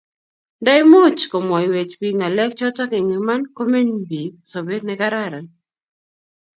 [0.61, 5.45] nda much komwaiwech piik ngalek chotok eng' iman komeny piik sobet ne karan